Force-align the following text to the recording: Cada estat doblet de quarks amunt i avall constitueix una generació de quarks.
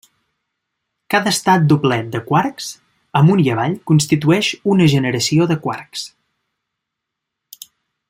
Cada 1.15 1.33
estat 1.37 1.67
doblet 1.73 2.09
de 2.15 2.21
quarks 2.31 2.71
amunt 3.21 3.45
i 3.45 3.47
avall 3.57 3.77
constitueix 3.93 4.53
una 4.77 4.91
generació 4.97 5.49
de 5.53 5.63
quarks. 5.67 6.11